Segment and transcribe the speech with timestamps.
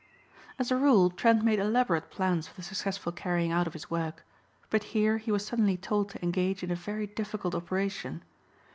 [0.57, 4.25] As a rule Trent made elaborate plans for the successful carrying out of his work.
[4.71, 8.23] But here he was suddenly told to engage in a very difficult operation.